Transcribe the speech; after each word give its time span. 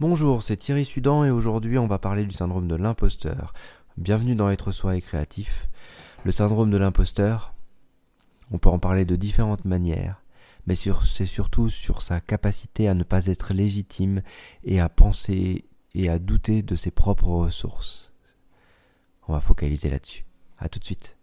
Bonjour, 0.00 0.44
c'est 0.44 0.56
Thierry 0.56 0.84
Sudan 0.84 1.24
et 1.24 1.30
aujourd'hui 1.32 1.76
on 1.76 1.88
va 1.88 1.98
parler 1.98 2.24
du 2.24 2.32
syndrome 2.32 2.68
de 2.68 2.76
l'imposteur. 2.76 3.52
Bienvenue 3.96 4.36
dans 4.36 4.48
Être 4.48 4.70
Soi 4.70 4.94
et 4.94 5.00
Créatif. 5.00 5.68
Le 6.22 6.30
syndrome 6.30 6.70
de 6.70 6.76
l'imposteur, 6.76 7.52
on 8.52 8.58
peut 8.58 8.68
en 8.68 8.78
parler 8.78 9.04
de 9.04 9.16
différentes 9.16 9.64
manières, 9.64 10.22
mais 10.68 10.76
c'est 10.76 11.26
surtout 11.26 11.68
sur 11.68 12.00
sa 12.00 12.20
capacité 12.20 12.86
à 12.86 12.94
ne 12.94 13.02
pas 13.02 13.26
être 13.26 13.52
légitime 13.52 14.22
et 14.62 14.78
à 14.78 14.88
penser 14.88 15.64
et 15.96 16.08
à 16.08 16.20
douter 16.20 16.62
de 16.62 16.76
ses 16.76 16.92
propres 16.92 17.30
ressources. 17.30 18.12
On 19.26 19.32
va 19.32 19.40
focaliser 19.40 19.90
là-dessus. 19.90 20.24
A 20.60 20.68
tout 20.68 20.78
de 20.78 20.84
suite. 20.84 21.17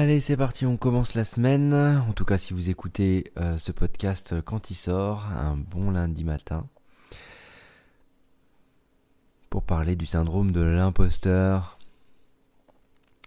Allez, 0.00 0.22
c'est 0.22 0.38
parti, 0.38 0.64
on 0.64 0.78
commence 0.78 1.12
la 1.12 1.26
semaine. 1.26 1.74
En 1.74 2.14
tout 2.14 2.24
cas, 2.24 2.38
si 2.38 2.54
vous 2.54 2.70
écoutez 2.70 3.30
euh, 3.36 3.58
ce 3.58 3.70
podcast 3.70 4.34
quand 4.46 4.70
il 4.70 4.74
sort, 4.74 5.26
un 5.26 5.58
bon 5.58 5.90
lundi 5.90 6.24
matin, 6.24 6.66
pour 9.50 9.62
parler 9.62 9.96
du 9.96 10.06
syndrome 10.06 10.52
de 10.52 10.62
l'imposteur. 10.62 11.78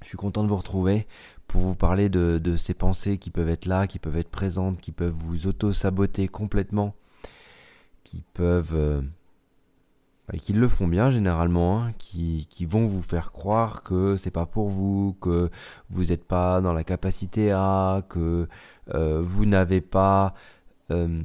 Je 0.01 0.07
suis 0.07 0.17
content 0.17 0.41
de 0.41 0.47
vous 0.47 0.57
retrouver 0.57 1.05
pour 1.45 1.61
vous 1.61 1.75
parler 1.75 2.09
de, 2.09 2.55
ces 2.57 2.73
pensées 2.73 3.19
qui 3.19 3.29
peuvent 3.29 3.49
être 3.49 3.67
là, 3.67 3.85
qui 3.85 3.99
peuvent 3.99 4.17
être 4.17 4.31
présentes, 4.31 4.81
qui 4.81 4.91
peuvent 4.91 5.13
vous 5.13 5.45
auto-saboter 5.45 6.27
complètement, 6.27 6.95
qui 8.03 8.23
peuvent... 8.33 9.03
Et 10.33 10.39
qui 10.39 10.53
le 10.53 10.67
font 10.67 10.87
bien 10.87 11.11
généralement, 11.11 11.83
hein, 11.83 11.91
qui, 11.99 12.47
qui, 12.49 12.65
vont 12.65 12.87
vous 12.87 13.03
faire 13.03 13.31
croire 13.31 13.83
que 13.83 14.15
c'est 14.15 14.31
pas 14.31 14.47
pour 14.47 14.67
vous, 14.67 15.15
que 15.21 15.51
vous 15.91 16.05
n'êtes 16.05 16.25
pas 16.25 16.59
dans 16.59 16.73
la 16.73 16.83
capacité 16.83 17.51
à, 17.51 18.01
que 18.09 18.47
euh, 18.95 19.21
vous 19.23 19.45
n'avez 19.45 19.79
pas 19.79 20.33
euh, 20.89 21.21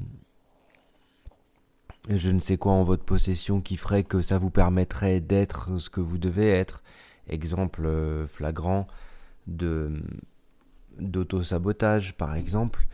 je 2.10 2.30
ne 2.30 2.38
sais 2.38 2.58
quoi 2.58 2.72
en 2.72 2.84
votre 2.84 3.04
possession 3.04 3.60
qui 3.60 3.76
ferait 3.76 4.04
que 4.04 4.20
ça 4.20 4.38
vous 4.38 4.50
permettrait 4.50 5.20
d'être 5.20 5.78
ce 5.78 5.90
que 5.90 6.00
vous 6.00 6.18
devez 6.18 6.48
être. 6.48 6.82
Exemple 7.28 7.86
euh, 7.86 8.26
flagrant 8.26 8.86
de 9.46 10.02
d'auto-sabotage 10.98 12.14
par 12.14 12.34
exemple 12.34 12.86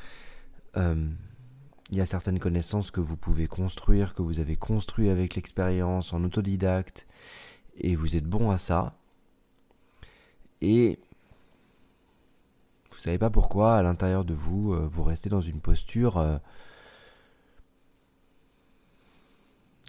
il 1.91 1.99
y 1.99 2.01
a 2.01 2.07
certaines 2.07 2.39
connaissances 2.39 2.91
que 2.91 3.01
vous 3.01 3.17
pouvez 3.17 3.47
construire, 3.47 4.15
que 4.15 4.23
vous 4.23 4.41
avez 4.41 4.57
construit 4.57 5.11
avec 5.11 5.35
l'expérience, 5.35 6.13
en 6.13 6.25
autodidacte, 6.25 7.07
et 7.77 7.97
vous 7.97 8.17
êtes 8.17 8.25
bon 8.25 8.51
à 8.51 8.59
ça. 8.59 8.97
Et 10.61 10.99
vous 12.91 12.99
savez 12.99 13.19
pas 13.19 13.31
pourquoi, 13.31 13.77
à 13.77 13.83
l'intérieur 13.83 14.25
de 14.25 14.35
vous, 14.35 14.73
euh, 14.73 14.89
vous 14.91 15.03
restez 15.03 15.29
dans 15.29 15.41
une 15.41 15.61
posture 15.61 16.17
euh, 16.19 16.39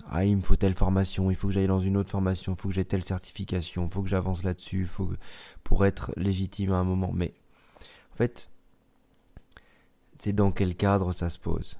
Ah, 0.07 0.25
il 0.25 0.38
me 0.38 0.41
faut 0.41 0.55
telle 0.55 0.75
formation, 0.75 1.31
il 1.31 1.35
faut 1.35 1.47
que 1.47 1.53
j'aille 1.53 1.67
dans 1.67 1.79
une 1.79 1.97
autre 1.97 2.11
formation, 2.11 2.53
il 2.53 2.61
faut 2.61 2.67
que 2.69 2.75
j'ai 2.75 2.85
telle 2.85 3.03
certification, 3.03 3.85
il 3.85 3.91
faut 3.91 4.03
que 4.03 4.09
j'avance 4.09 4.43
là-dessus, 4.43 4.85
faut 4.85 5.09
pour 5.63 5.85
être 5.85 6.11
légitime 6.17 6.73
à 6.73 6.75
un 6.75 6.83
moment. 6.83 7.11
Mais 7.13 7.33
en 8.13 8.17
fait, 8.17 8.49
c'est 10.19 10.33
dans 10.33 10.51
quel 10.51 10.75
cadre 10.75 11.11
ça 11.11 11.29
se 11.29 11.39
pose 11.39 11.77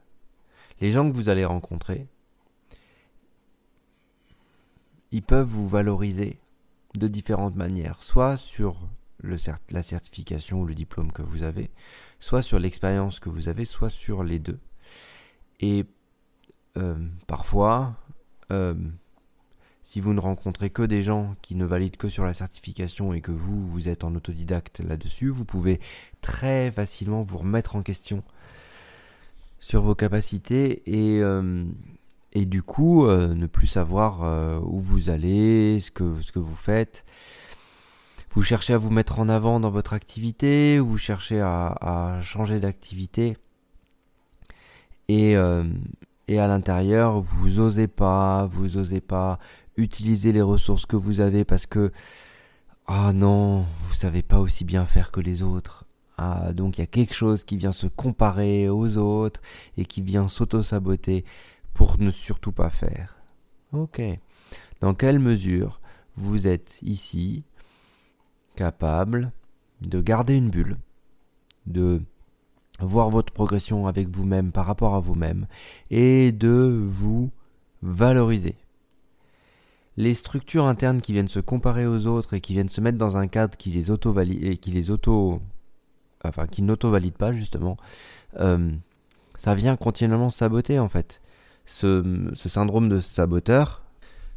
les 0.82 0.92
gens 0.92 1.10
que 1.10 1.16
vous 1.16 1.30
allez 1.30 1.46
rencontrer, 1.46 2.08
ils 5.12 5.24
peuvent 5.24 5.48
vous 5.48 5.68
valoriser 5.68 6.40
de 6.96 7.08
différentes 7.08 7.56
manières, 7.56 8.04
soit 8.04 8.38
sur 8.38 8.90
la 9.24 9.84
certification 9.84 10.62
ou 10.62 10.66
le 10.66 10.76
diplôme 10.76 11.12
que 11.12 11.22
vous 11.22 11.44
avez, 11.44 11.72
soit 12.20 12.42
sur 12.42 12.60
l'expérience 12.60 13.20
que 13.20 13.30
vous 13.30 13.48
avez, 13.48 13.66
soit 13.66 13.90
sur 13.90 14.24
les 14.24 14.40
deux. 14.40 14.60
Et 15.60 15.86
euh, 16.78 16.96
parfois, 17.28 17.96
euh, 18.52 18.76
si 19.84 20.02
vous 20.02 20.14
ne 20.14 20.20
rencontrez 20.20 20.70
que 20.70 20.84
des 20.84 21.02
gens 21.02 21.36
qui 21.42 21.56
ne 21.56 21.66
valident 21.66 21.98
que 21.98 22.10
sur 22.10 22.26
la 22.26 22.34
certification 22.34 23.14
et 23.14 23.22
que 23.22 23.32
vous, 23.32 23.68
vous 23.68 23.88
êtes 23.88 24.04
en 24.04 24.14
autodidacte 24.16 24.80
là-dessus, 24.80 25.30
vous 25.30 25.46
pouvez 25.46 25.80
très 26.22 26.72
facilement 26.72 27.22
vous 27.24 27.38
remettre 27.38 27.76
en 27.76 27.84
question 27.84 28.24
sur 29.60 29.82
vos 29.82 29.96
capacités 29.96 30.84
et, 30.86 31.20
euh, 31.22 31.66
du 32.36 32.62
coup 32.62 33.06
euh, 33.06 33.34
ne 33.34 33.48
plus 33.48 33.68
savoir 33.68 34.24
euh, 34.24 34.60
où 34.62 34.80
vous 34.80 35.10
allez, 35.10 35.80
ce 35.80 35.92
que, 35.92 36.04
vous 36.36 36.56
faites. 36.56 37.06
Vous 38.32 38.44
cherchez 38.44 38.74
à 38.74 38.78
vous 38.78 38.90
mettre 38.92 39.20
en 39.20 39.30
avant 39.30 39.60
dans 39.60 39.70
votre 39.70 39.94
activité, 39.94 40.78
vous 40.80 40.98
cherchez 40.98 41.40
à, 41.40 42.20
changer 42.22 42.60
d'activité 42.60 43.38
et, 45.08 45.36
et 46.28 46.40
à 46.40 46.48
l'intérieur 46.48 47.22
vous 47.22 47.62
osez 47.62 47.88
pas, 47.88 48.46
vous 48.52 48.76
osez 48.76 49.00
pas 49.00 49.40
utiliser 49.78 50.34
les 50.34 50.42
ressources 50.42 50.86
que 50.86 50.98
vous 50.98 51.22
avez 51.22 51.46
parce 51.46 51.66
que 51.66 51.94
ah 52.88 53.14
non, 53.14 53.62
vous 53.62 53.96
savez 53.96 54.22
pas 54.22 54.40
aussi 54.40 54.64
bien 54.64 54.86
faire 54.86 55.12
que 55.12 55.20
les 55.20 55.42
autres. 55.42 55.85
Ah, 56.18 56.54
donc 56.54 56.78
il 56.78 56.82
y 56.82 56.84
a 56.84 56.88
quelque 56.88 57.14
chose 57.14 57.44
qui 57.44 57.58
vient 57.58 57.74
se 57.74 57.88
comparer 57.88 58.70
aux 58.70 58.98
autres 58.98 59.42
et 59.78 59.86
qui 59.86 60.02
vient 60.02 60.28
s'auto-saboter 60.28 61.26
pour 61.74 62.00
ne 62.00 62.10
surtout 62.10 62.54
pas 62.54 62.70
faire. 62.70 63.18
Ok. 63.74 64.02
Dans 64.80 64.94
quelle 64.94 65.20
mesure 65.20 65.82
vous 66.16 66.48
êtes 66.48 66.80
ici 66.82 67.44
capable 68.56 69.32
de 69.82 70.00
garder 70.00 70.36
une 70.36 70.50
bulle, 70.50 70.78
de 71.66 72.02
voir 72.80 73.10
votre 73.10 73.34
progression 73.34 73.88
avec 73.88 74.08
vous-même 74.08 74.52
par 74.52 74.66
rapport 74.66 74.96
à 74.96 75.02
vous-même 75.02 75.48
et 75.90 76.32
de 76.32 76.82
vous 76.88 77.30
valoriser? 77.82 78.56
Les 79.98 80.14
structures 80.14 80.66
internes 80.66 81.02
qui 81.02 81.14
viennent 81.14 81.28
se 81.28 81.40
comparer 81.40 81.86
aux 81.86 82.06
autres 82.08 82.34
et 82.34 82.42
qui 82.42 82.54
viennent 82.54 82.70
se 82.70 82.82
mettre 82.82 82.98
dans 82.98 83.18
un 83.18 83.28
cadre 83.28 83.58
qui 83.58 83.72
les 83.72 83.92
et 83.92 84.58
qui 84.58 84.72
les 84.72 84.92
auto 84.92 85.42
enfin 86.30 86.48
qui 86.48 86.62
n'auto-valide 86.62 87.16
pas 87.16 87.34
justement, 87.34 87.78
euh, 88.40 88.72
ça 89.40 89.56
vient 89.56 89.76
continuellement 89.76 90.30
saboter 90.30 90.80
en 90.80 90.90
fait. 90.90 91.22
Ce, 91.66 92.04
syndrome 92.36 92.90
de 92.90 93.00
saboteur, 93.00 93.84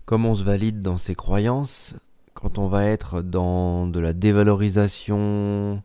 comme 0.06 0.24
on 0.24 0.34
se 0.34 0.44
valide 0.44 0.80
dans 0.80 0.96
ses 0.96 1.14
croyances, 1.14 1.94
quand 2.34 2.58
on 2.58 2.68
va 2.68 2.86
être 2.86 3.20
dans 3.20 3.86
de 3.86 4.00
la 4.00 4.12
dévalorisation, 4.12 5.82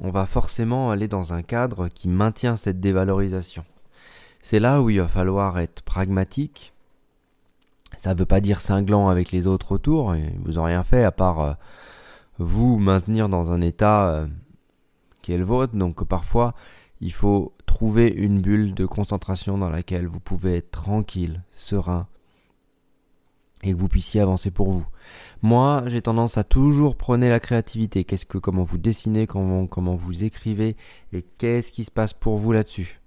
on 0.00 0.10
va 0.10 0.26
forcément 0.26 0.90
aller 0.90 1.08
dans 1.08 1.32
un 1.32 1.42
cadre 1.42 1.88
qui 1.88 2.08
maintient 2.08 2.56
cette 2.56 2.80
dévalorisation. 2.80 3.64
C'est 4.42 4.60
là 4.60 4.82
où 4.82 4.90
il 4.90 5.00
va 5.00 5.08
falloir 5.08 5.58
être 5.58 5.82
pragmatique. 5.82 6.74
Ça 7.96 8.12
ne 8.12 8.18
veut 8.18 8.26
pas 8.26 8.40
dire 8.40 8.60
cinglant 8.60 9.08
avec 9.08 9.30
les 9.30 9.46
autres 9.46 9.72
autour, 9.72 10.14
vous 10.44 10.52
n'ont 10.52 10.64
rien 10.64 10.82
fait 10.82 11.04
à 11.04 11.12
part 11.12 11.40
euh, 11.40 11.52
vous 12.38 12.78
maintenir 12.78 13.28
dans 13.28 13.52
un 13.52 13.60
état 13.60 14.08
euh, 14.08 14.26
qui 15.24 15.32
est 15.32 15.38
le 15.38 15.44
vôtre. 15.44 15.74
Donc 15.74 16.04
parfois, 16.04 16.54
il 17.00 17.12
faut 17.12 17.54
trouver 17.66 18.08
une 18.08 18.40
bulle 18.40 18.74
de 18.74 18.86
concentration 18.86 19.58
dans 19.58 19.70
laquelle 19.70 20.06
vous 20.06 20.20
pouvez 20.20 20.58
être 20.58 20.70
tranquille, 20.70 21.42
serein, 21.56 22.06
et 23.62 23.72
que 23.72 23.76
vous 23.76 23.88
puissiez 23.88 24.20
avancer 24.20 24.50
pour 24.50 24.70
vous. 24.70 24.86
Moi, 25.42 25.84
j'ai 25.86 26.02
tendance 26.02 26.36
à 26.36 26.44
toujours 26.44 26.96
prôner 26.96 27.30
la 27.30 27.40
créativité. 27.40 28.04
Qu'est-ce 28.04 28.26
que, 28.26 28.36
comment 28.36 28.62
vous 28.62 28.78
dessinez, 28.78 29.26
comment, 29.26 29.66
comment 29.66 29.96
vous 29.96 30.22
écrivez, 30.22 30.76
et 31.12 31.22
qu'est-ce 31.38 31.72
qui 31.72 31.84
se 31.84 31.90
passe 31.90 32.12
pour 32.12 32.36
vous 32.36 32.52
là-dessus? 32.52 33.00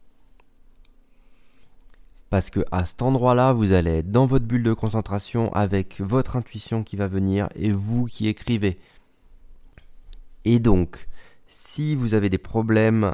Parce 2.30 2.50
que 2.50 2.66
à 2.72 2.86
cet 2.86 3.04
endroit-là, 3.04 3.54
vous 3.54 3.72
allez 3.72 4.00
être 4.00 4.12
dans 4.12 4.26
votre 4.26 4.46
bulle 4.46 4.64
de 4.64 4.74
concentration 4.74 5.54
avec 5.54 6.02
votre 6.02 6.36
intuition 6.36 6.84
qui 6.84 6.98
va 6.98 7.08
venir 7.08 7.48
et 7.56 7.72
vous 7.72 8.06
qui 8.06 8.28
écrivez. 8.28 8.80
Et 10.44 10.60
donc, 10.60 11.08
si 11.48 11.96
vous 11.96 12.14
avez 12.14 12.30
des 12.30 12.38
problèmes 12.38 13.14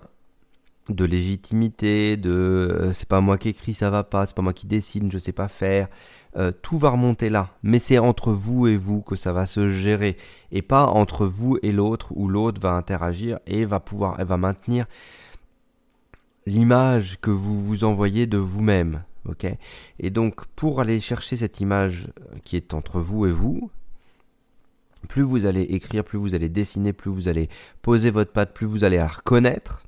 de 0.89 1.06
légitimité, 1.06 2.18
de 2.18 2.30
euh, 2.31 2.94
c'est 2.94 3.07
pas 3.07 3.21
moi 3.21 3.38
qui 3.38 3.50
écris, 3.50 3.74
ça 3.74 3.89
va 3.89 4.03
pas, 4.03 4.25
c'est 4.25 4.35
pas 4.35 4.41
moi 4.41 4.53
qui 4.53 4.68
dessine, 4.68 5.12
je 5.12 5.18
sais 5.18 5.31
pas 5.31 5.47
faire, 5.47 5.88
euh, 6.35 6.51
tout 6.62 6.77
va 6.77 6.89
remonter 6.89 7.30
là. 7.30 7.50
Mais 7.63 7.80
c'est 7.80 8.00
entre 8.00 8.31
vous 8.31 8.68
et 8.68 8.75
vous 8.75 9.01
que 9.01 9.15
ça 9.15 9.31
va 9.31 9.45
se 9.45 9.69
gérer 9.69 10.18
et 10.51 10.62
pas 10.62 10.85
entre 10.85 11.25
vous 11.25 11.57
et 11.63 11.71
l'autre 11.71 12.12
où 12.15 12.27
l'autre 12.27 12.59
va 12.59 12.74
interagir 12.74 13.39
et 13.47 13.65
va 13.65 13.80
pouvoir, 13.80 14.18
elle 14.19 14.27
va 14.27 14.38
maintenir 14.38 14.86
l'image 16.45 17.19
que 17.21 17.31
vous 17.31 17.63
vous 17.63 17.86
envoyez 17.86 18.27
de 18.27 18.38
vous-même. 18.38 19.03
Et 20.00 20.09
donc 20.09 20.45
pour 20.47 20.81
aller 20.81 21.00
chercher 21.00 21.38
cette 21.38 21.62
image 21.62 22.09
qui 22.44 22.57
est 22.57 22.74
entre 22.74 23.00
vous 23.00 23.25
et 23.25 23.31
vous, 23.31 23.71
plus 25.13 25.21
vous 25.21 25.45
allez 25.45 25.62
écrire, 25.62 26.04
plus 26.04 26.18
vous 26.18 26.33
allez 26.33 26.50
dessiner, 26.50 26.92
plus 26.92 27.12
vous 27.12 27.27
allez 27.27 27.48
poser 27.83 28.10
votre 28.10 28.31
patte, 28.31 28.51
plus 28.51 28.65
vous 28.65 28.83
allez 28.83 28.98
la 28.98 29.07
reconnaître, 29.07 29.83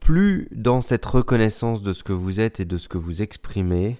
plus 0.00 0.46
dans 0.50 0.82
cette 0.82 1.06
reconnaissance 1.06 1.80
de 1.80 1.94
ce 1.94 2.04
que 2.04 2.12
vous 2.12 2.38
êtes 2.38 2.60
et 2.60 2.66
de 2.66 2.76
ce 2.76 2.88
que 2.88 2.98
vous 2.98 3.22
exprimez, 3.22 3.96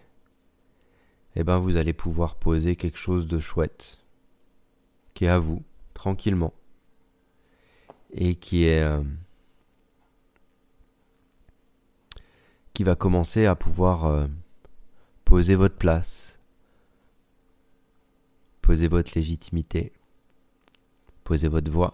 eh 1.34 1.44
ben 1.44 1.56
vous 1.56 1.78
allez 1.78 1.94
pouvoir 1.94 2.34
poser 2.34 2.76
quelque 2.76 2.98
chose 2.98 3.26
de 3.26 3.38
chouette. 3.38 3.96
qui 5.14 5.24
est 5.24 5.28
à 5.28 5.38
vous, 5.38 5.62
tranquillement, 5.94 6.52
et 8.12 8.34
qui 8.34 8.64
est 8.64 8.82
euh, 8.82 9.00
qui 12.74 12.84
va 12.84 12.96
commencer 12.96 13.46
à 13.46 13.56
pouvoir 13.56 14.04
euh, 14.04 14.26
poser 15.24 15.54
votre 15.54 15.76
place, 15.76 16.29
poser 18.70 18.86
votre 18.86 19.10
légitimité, 19.16 19.92
poser 21.24 21.48
votre 21.48 21.72
voix 21.72 21.90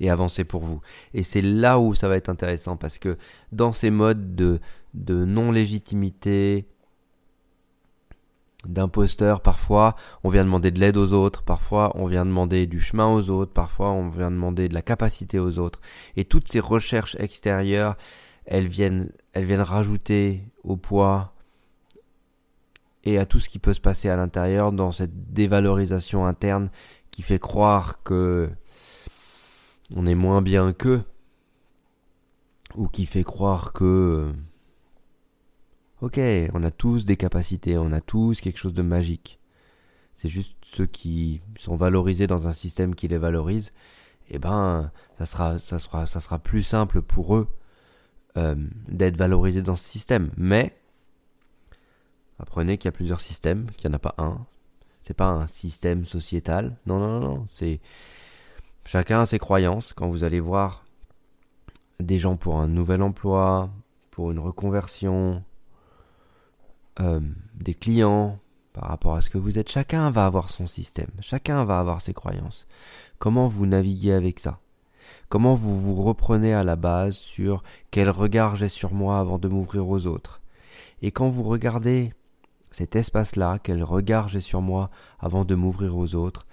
et 0.00 0.10
avancer 0.10 0.42
pour 0.42 0.64
vous. 0.64 0.80
Et 1.12 1.22
c'est 1.22 1.42
là 1.42 1.78
où 1.78 1.94
ça 1.94 2.08
va 2.08 2.16
être 2.16 2.28
intéressant 2.28 2.76
parce 2.76 2.98
que 2.98 3.18
dans 3.52 3.72
ces 3.72 3.90
modes 3.90 4.34
de, 4.34 4.58
non-légitimité, 4.94 6.66
d'imposteur, 8.64 9.42
parfois 9.42 9.94
on 10.24 10.28
vient 10.28 10.44
demander 10.44 10.72
de 10.72 10.80
l'aide 10.80 10.96
aux 10.96 11.12
autres, 11.12 11.44
parfois 11.44 11.92
on 11.94 12.08
vient 12.08 12.26
demander 12.26 12.66
du 12.66 12.80
chemin 12.80 13.06
aux 13.06 13.30
autres, 13.30 13.52
parfois 13.52 13.92
on 13.92 14.08
vient 14.08 14.32
demander 14.32 14.68
de 14.68 14.74
la 14.74 14.82
capacité 14.82 15.38
aux 15.38 15.60
autres. 15.60 15.80
Et 16.16 16.24
toutes 16.24 16.48
ces 16.48 16.58
recherches 16.58 17.14
extérieures, 17.20 17.96
elles 18.44 18.66
viennent 18.66 19.12
rajouter 19.36 20.42
au 20.64 20.76
poids 20.76 21.33
et 23.04 23.18
à 23.18 23.26
tout 23.26 23.38
ce 23.38 23.48
qui 23.48 23.58
peut 23.58 23.74
se 23.74 23.80
passer 23.80 24.08
à 24.08 24.16
l'intérieur 24.16 24.72
dans 24.72 24.92
cette 24.92 25.32
dévalorisation 25.32 26.26
interne 26.26 26.70
qui 27.10 27.22
fait 27.22 27.38
croire 27.38 28.02
que 28.02 28.50
on 29.94 30.06
est 30.06 30.14
moins 30.14 30.42
bien 30.42 30.72
qu'eux 30.72 31.04
ou 32.74 32.88
qui 32.88 33.06
fait 33.06 33.22
croire 33.22 33.72
que 33.72 34.32
ok, 36.00 36.18
on 36.54 36.64
a 36.64 36.70
tous 36.70 37.04
des 37.04 37.16
capacités, 37.16 37.78
on 37.78 37.92
a 37.92 38.00
tous 38.00 38.40
quelque 38.40 38.58
chose 38.58 38.74
de 38.74 38.82
magique. 38.82 39.38
C'est 40.14 40.28
juste 40.28 40.56
ceux 40.62 40.86
qui 40.86 41.42
sont 41.58 41.76
valorisés 41.76 42.26
dans 42.26 42.48
un 42.48 42.52
système 42.52 42.94
qui 42.94 43.08
les 43.08 43.18
valorise, 43.18 43.72
eh 44.28 44.38
ben, 44.38 44.90
ça 45.18 45.26
sera, 45.26 45.58
ça 45.58 45.78
sera, 45.78 46.06
ça 46.06 46.20
sera 46.20 46.38
plus 46.38 46.62
simple 46.62 47.02
pour 47.02 47.36
eux 47.36 47.48
euh, 48.36 48.54
d'être 48.88 49.16
valorisés 49.16 49.62
dans 49.62 49.76
ce 49.76 49.88
système. 49.88 50.30
Mais 50.36 50.74
apprenez 52.38 52.78
qu'il 52.78 52.88
y 52.88 52.88
a 52.88 52.92
plusieurs 52.92 53.20
systèmes, 53.20 53.70
qu'il 53.76 53.88
n'y 53.88 53.94
en 53.94 53.96
a 53.96 54.00
pas 54.00 54.14
un. 54.18 54.46
C'est 55.02 55.14
pas 55.14 55.28
un 55.28 55.46
système 55.46 56.06
sociétal. 56.06 56.76
Non, 56.86 56.98
non, 56.98 57.20
non, 57.20 57.20
non. 57.20 57.46
C'est 57.48 57.80
chacun 58.84 59.20
a 59.20 59.26
ses 59.26 59.38
croyances. 59.38 59.92
Quand 59.92 60.08
vous 60.08 60.24
allez 60.24 60.40
voir 60.40 60.84
des 62.00 62.18
gens 62.18 62.36
pour 62.36 62.58
un 62.58 62.68
nouvel 62.68 63.02
emploi, 63.02 63.70
pour 64.10 64.30
une 64.30 64.38
reconversion, 64.38 65.42
euh, 67.00 67.20
des 67.54 67.74
clients, 67.74 68.38
par 68.72 68.88
rapport 68.88 69.14
à 69.14 69.20
ce 69.20 69.30
que 69.30 69.38
vous 69.38 69.58
êtes, 69.58 69.70
chacun 69.70 70.10
va 70.10 70.26
avoir 70.26 70.50
son 70.50 70.66
système, 70.66 71.10
chacun 71.20 71.64
va 71.64 71.78
avoir 71.78 72.00
ses 72.00 72.12
croyances. 72.12 72.66
Comment 73.18 73.46
vous 73.46 73.66
naviguez 73.66 74.12
avec 74.12 74.40
ça? 74.40 74.58
Comment 75.28 75.54
vous 75.54 75.78
vous 75.78 76.02
reprenez 76.02 76.52
à 76.52 76.64
la 76.64 76.76
base 76.76 77.16
sur 77.16 77.62
quel 77.90 78.10
regard 78.10 78.56
j'ai 78.56 78.68
sur 78.68 78.92
moi 78.92 79.18
avant 79.18 79.38
de 79.38 79.48
m'ouvrir 79.48 79.88
aux 79.88 80.06
autres? 80.06 80.40
Et 81.02 81.12
quand 81.12 81.28
vous 81.28 81.44
regardez 81.44 82.12
cet 82.74 82.96
espace-là, 82.96 83.60
quel 83.62 83.84
regard 83.84 84.28
j'ai 84.28 84.40
sur 84.40 84.60
moi 84.60 84.90
avant 85.20 85.44
de 85.44 85.54
m'ouvrir 85.54 85.96
aux 85.96 86.16
autres, 86.16 86.44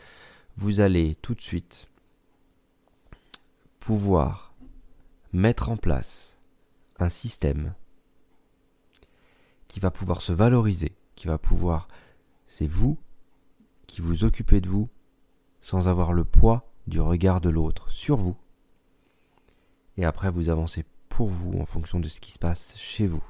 vous 0.56 0.80
allez 0.80 1.16
tout 1.16 1.34
de 1.34 1.42
suite 1.42 1.90
pouvoir 3.80 4.54
mettre 5.34 5.70
en 5.70 5.78
place 5.78 6.38
un 7.00 7.10
système 7.10 7.74
qui 9.68 9.80
va 9.80 9.90
pouvoir 9.90 10.22
se 10.22 10.32
valoriser, 10.32 10.96
qui 11.16 11.26
va 11.26 11.40
pouvoir, 11.40 11.88
c'est 12.46 12.68
vous 12.68 13.00
qui 13.88 14.02
vous 14.02 14.24
occupez 14.24 14.62
de 14.62 14.70
vous 14.70 14.90
sans 15.60 15.88
avoir 15.88 16.14
le 16.14 16.24
poids 16.24 16.72
du 16.86 17.02
regard 17.02 17.42
de 17.42 17.50
l'autre 17.50 17.90
sur 17.90 18.18
vous. 18.18 18.38
Et 19.98 20.06
après, 20.06 20.30
vous 20.30 20.50
avancez 20.50 20.86
pour 21.10 21.30
vous 21.30 21.60
en 21.60 21.66
fonction 21.66 22.00
de 22.00 22.08
ce 22.08 22.22
qui 22.22 22.32
se 22.32 22.40
passe 22.40 22.78
chez 22.78 23.08
vous. 23.08 23.24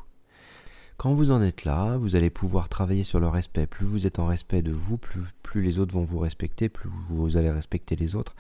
Quand 1.02 1.16
vous 1.16 1.32
en 1.32 1.42
êtes 1.42 1.66
là, 1.66 1.98
vous 1.98 2.16
allez 2.16 2.30
pouvoir 2.30 2.70
travailler 2.70 3.04
sur 3.04 3.20
le 3.20 3.28
respect. 3.28 3.66
Plus 3.66 3.88
vous 3.88 4.06
êtes 4.06 4.20
en 4.20 4.28
respect 4.28 4.62
de 4.62 4.72
vous, 4.72 5.00
plus, 5.00 5.26
les 5.56 5.80
autres 5.80 5.96
vont 5.96 6.04
vous 6.04 6.20
respecter, 6.20 6.70
plus 6.70 6.92
vous 7.10 7.38
allez 7.38 7.50
respecter 7.50 7.96
les 7.96 8.16
autres. 8.16 8.36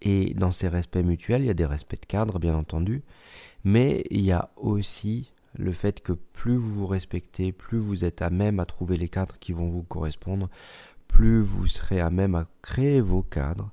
Et 0.00 0.32
dans 0.32 0.52
ces 0.52 0.68
respects 0.68 1.04
mutuels, 1.04 1.42
il 1.42 1.48
y 1.48 1.50
a 1.50 1.54
des 1.54 1.66
respects 1.66 2.00
de 2.00 2.06
cadre, 2.06 2.38
bien 2.38 2.54
entendu, 2.54 3.02
mais 3.62 4.04
il 4.10 4.22
y 4.22 4.32
a 4.32 4.48
aussi 4.56 5.34
le 5.52 5.72
fait 5.72 6.00
que 6.00 6.14
plus 6.14 6.56
vous 6.56 6.72
vous 6.72 6.86
respectez, 6.86 7.52
plus 7.52 7.76
vous 7.76 8.06
êtes 8.06 8.22
à 8.22 8.30
même 8.30 8.58
à 8.58 8.64
trouver 8.64 8.96
les 8.96 9.10
cadres 9.10 9.36
qui 9.38 9.52
vont 9.52 9.68
vous 9.68 9.82
correspondre, 9.82 10.48
plus 11.08 11.42
vous 11.42 11.66
serez 11.66 12.00
à 12.00 12.08
même 12.08 12.34
à 12.34 12.46
créer 12.62 13.02
vos 13.02 13.22
cadres, 13.22 13.70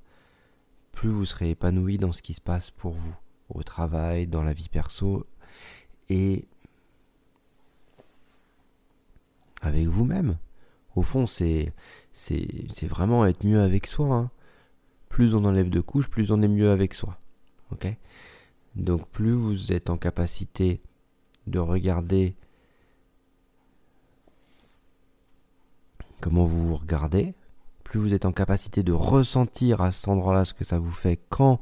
plus 0.91 1.07
vous 1.07 1.23
serez 1.23 1.51
épanoui 1.51 1.97
dans 1.97 2.11
ce 2.11 2.21
qui 2.21 2.33
se 2.33 2.41
passe 2.41 2.69
pour 2.69 2.91
vous, 2.91 3.15
au 3.47 3.63
travail, 3.63 4.27
dans 4.27 4.43
la 4.43 4.51
vie 4.51 4.67
perso 4.67 5.25
et 6.09 6.45
avec 9.61 9.87
vous-même. 9.87 10.37
Au 10.95 11.01
fond, 11.01 11.25
c'est 11.25 11.73
vraiment 12.83 13.25
être 13.25 13.45
mieux 13.45 13.61
avec 13.61 13.87
soi. 13.87 14.15
Hein. 14.15 14.31
Plus 15.09 15.35
on 15.35 15.45
enlève 15.45 15.69
de 15.69 15.81
couches, 15.81 16.09
plus 16.09 16.31
on 16.31 16.41
est 16.41 16.47
mieux 16.47 16.71
avec 16.71 16.93
soi. 16.93 17.19
Donc 18.75 19.07
plus 19.09 19.31
vous 19.31 19.71
êtes 19.71 19.89
en 19.89 19.97
capacité 19.97 20.81
de 21.47 21.59
regarder 21.59 22.35
comment 26.21 26.43
vous 26.43 26.67
vous 26.67 26.75
regardez, 26.75 27.33
plus 27.83 27.99
vous 27.99 28.13
êtes 28.13 28.25
en 28.25 28.31
capacité 28.31 28.83
de 28.83 28.93
ressentir 28.93 29.81
à 29.81 29.91
cet 29.91 30.07
endroit-là 30.07 30.45
ce 30.45 30.53
que 30.53 30.63
ça 30.63 30.77
vous 30.77 30.91
fait 30.91 31.19
quand 31.29 31.59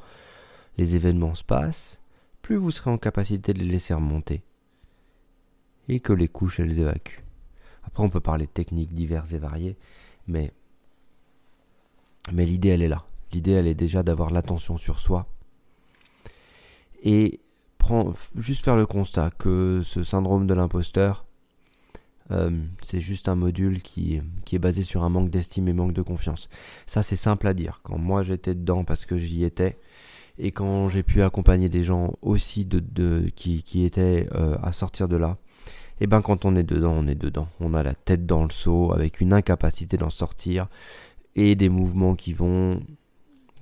les 0.77 0.95
événements 0.95 1.35
se 1.35 1.43
passent, 1.43 2.01
plus 2.41 2.55
vous 2.55 2.71
serez 2.71 2.91
en 2.91 2.97
capacité 2.97 3.53
de 3.53 3.59
les 3.59 3.65
laisser 3.65 3.93
remonter 3.93 4.43
et 5.87 5.99
que 5.99 6.13
les 6.13 6.27
couches 6.27 6.59
elles 6.59 6.79
évacuent. 6.79 7.26
Après 7.87 8.03
on 8.03 8.09
peut 8.09 8.19
parler 8.19 8.45
de 8.45 8.51
techniques 8.51 8.93
diverses 8.93 9.33
et 9.33 9.39
variées, 9.39 9.77
mais 10.27 10.53
mais 12.31 12.45
l'idée 12.45 12.69
elle 12.69 12.81
est 12.81 12.87
là. 12.87 13.05
L'idée 13.31 13.51
elle 13.51 13.67
est 13.67 13.75
déjà 13.75 14.03
d'avoir 14.03 14.29
l'attention 14.29 14.77
sur 14.77 14.99
soi 14.99 15.27
et 17.03 17.39
juste 18.35 18.63
faire 18.63 18.75
le 18.75 18.85
constat 18.85 19.31
que 19.31 19.81
ce 19.83 20.03
syndrome 20.03 20.47
de 20.47 20.53
l'imposteur, 20.53 21.25
euh, 22.31 22.51
c'est 22.81 22.99
juste 22.99 23.29
un 23.29 23.35
module 23.35 23.81
qui, 23.81 24.21
est 24.51 24.59
basé 24.59 24.83
sur 24.83 25.03
un 25.03 25.09
manque 25.09 25.29
d'estime 25.29 25.67
et 25.67 25.73
manque 25.73 25.93
de 25.93 26.01
confiance. 26.01 26.49
Ça, 26.85 27.03
c'est 27.03 27.15
simple 27.15 27.47
à 27.47 27.53
dire. 27.53 27.79
Quand 27.83 27.97
moi 27.97 28.23
j'étais 28.23 28.55
dedans 28.55 28.83
parce 28.83 29.05
que 29.05 29.17
j'y 29.17 29.43
étais, 29.43 29.77
et 30.37 30.51
quand 30.51 30.89
j'ai 30.89 31.03
pu 31.03 31.21
accompagner 31.21 31.69
des 31.69 31.83
gens 31.83 32.13
aussi 32.21 32.65
de, 32.65 33.29
qui 33.35 33.85
étaient 33.85 34.27
euh, 34.33 34.57
à 34.61 34.71
sortir 34.71 35.07
de 35.07 35.15
là, 35.15 35.37
et 35.99 36.03
eh 36.03 36.07
ben 36.07 36.21
quand 36.21 36.45
on 36.45 36.55
est 36.55 36.63
dedans, 36.63 36.93
on 36.95 37.07
est 37.07 37.15
dedans. 37.15 37.47
On 37.59 37.73
a 37.73 37.81
la 37.81 37.95
tête 37.95 38.27
dans 38.27 38.43
le 38.43 38.51
seau 38.51 38.93
avec 38.93 39.19
une 39.19 39.33
incapacité 39.33 39.97
d'en 39.97 40.11
sortir 40.11 40.67
et 41.35 41.55
des 41.55 41.69
mouvements 41.69 42.13
qui 42.13 42.33
vont 42.33 42.79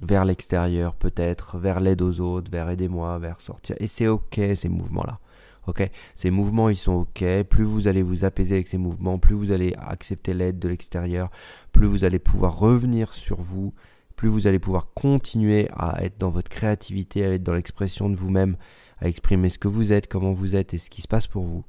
vers 0.02 0.26
l'extérieur 0.26 0.96
peut-être, 0.96 1.58
vers 1.58 1.80
l'aide 1.80 2.02
aux 2.02 2.20
autres, 2.20 2.52
vers 2.52 2.70
aidez-moi, 2.70 3.18
vers 3.20 3.40
sortir. 3.40 3.78
Et 3.80 3.88
c'est 3.88 4.08
ok 4.08 4.42
ces 4.56 4.68
mouvements-là. 4.68 5.20
Ok, 5.68 5.90
ces 6.16 6.30
mouvements 6.30 6.70
ils 6.70 6.76
sont 6.76 6.94
ok. 6.94 7.44
Plus 7.44 7.64
vous 7.64 7.88
allez 7.88 8.02
vous 8.02 8.26
apaiser 8.26 8.56
avec 8.56 8.68
ces 8.68 8.78
mouvements, 8.78 9.18
plus 9.18 9.34
vous 9.34 9.52
allez 9.52 9.74
accepter 9.78 10.34
l'aide 10.34 10.60
de 10.60 10.68
l'extérieur, 10.68 11.30
plus 11.72 11.88
vous 11.88 12.04
allez 12.04 12.20
pouvoir 12.20 12.60
revenir 12.60 13.14
sur 13.14 13.40
vous, 13.40 13.74
plus 14.16 14.30
vous 14.30 14.46
allez 14.46 14.60
pouvoir 14.60 14.94
continuer 14.94 15.70
à 15.76 16.04
être 16.04 16.18
dans 16.20 16.30
votre 16.30 16.50
créativité, 16.50 17.26
à 17.26 17.32
être 17.32 17.44
dans 17.44 17.54
l'expression 17.54 18.10
de 18.10 18.16
vous-même, 18.16 18.58
à 19.00 19.08
exprimer 19.08 19.50
ce 19.50 19.58
que 19.58 19.68
vous 19.68 19.92
êtes, 19.92 20.08
comment 20.08 20.34
vous 20.34 20.56
êtes 20.56 20.74
et 20.74 20.78
ce 20.78 20.90
qui 20.90 21.02
se 21.02 21.08
passe 21.08 21.28
pour 21.28 21.46
vous. 21.46 21.64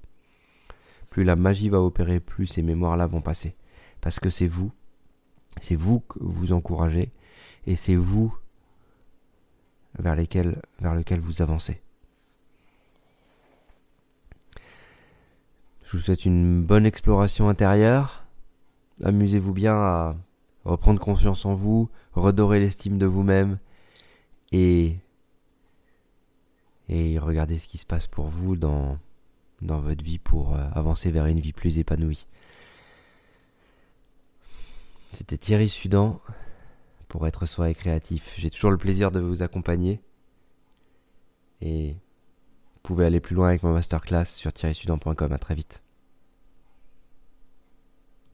Plus 1.16 1.24
la 1.24 1.34
magie 1.34 1.70
va 1.70 1.80
opérer, 1.80 2.20
plus 2.20 2.46
ces 2.46 2.60
mémoires-là 2.60 3.06
vont 3.06 3.22
passer. 3.22 3.56
Parce 4.02 4.20
que 4.20 4.28
c'est 4.28 4.46
vous, 4.46 4.70
c'est 5.62 5.74
vous 5.74 6.00
que 6.00 6.18
vous 6.20 6.52
encouragez, 6.52 7.10
et 7.66 7.74
c'est 7.74 7.94
vous 7.94 8.36
vers, 9.98 10.14
lesquels, 10.14 10.60
lequel 10.82 11.20
vous 11.20 11.40
avancez. 11.40 11.80
Je 15.86 15.96
vous 15.96 16.02
souhaite 16.02 16.26
une 16.26 16.62
bonne 16.62 16.84
exploration 16.84 17.48
intérieure. 17.48 18.26
Amusez-vous 19.02 19.54
bien 19.54 19.72
à 19.74 20.16
reprendre 20.66 21.00
confiance 21.00 21.46
en 21.46 21.54
vous, 21.54 21.88
redorer 22.12 22.60
l'estime 22.60 22.98
de 22.98 23.06
vous-même 23.06 23.58
et, 24.52 24.98
et 26.90 27.18
regardez 27.18 27.56
ce 27.56 27.68
qui 27.68 27.78
se 27.78 27.86
passe 27.86 28.06
pour 28.06 28.26
vous 28.26 28.54
dans, 28.54 28.98
dans 29.62 29.80
votre 29.80 30.04
vie 30.04 30.18
pour 30.18 30.54
euh, 30.54 30.68
avancer 30.74 31.10
vers 31.10 31.26
une 31.26 31.40
vie 31.40 31.52
plus 31.52 31.78
épanouie. 31.78 32.26
C'était 35.16 35.38
Thierry 35.38 35.68
Sudan 35.68 36.20
pour 37.08 37.26
être 37.26 37.46
soi 37.46 37.70
et 37.70 37.74
créatif. 37.74 38.34
J'ai 38.36 38.50
toujours 38.50 38.70
le 38.70 38.76
plaisir 38.76 39.10
de 39.10 39.20
vous 39.20 39.42
accompagner. 39.42 40.00
Et 41.62 41.92
vous 41.92 42.80
pouvez 42.82 43.06
aller 43.06 43.20
plus 43.20 43.34
loin 43.34 43.48
avec 43.48 43.62
ma 43.62 43.70
masterclass 43.70 44.26
sur 44.26 44.52
thierrysudan.com. 44.52 45.32
À 45.32 45.38
très 45.38 45.54
vite. 45.54 45.82